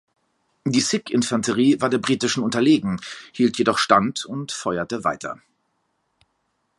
[0.65, 2.99] Die Sikh-Infanterie war der britischen unterlegen,
[3.33, 5.39] hielt jedoch stand und feuerte weiter.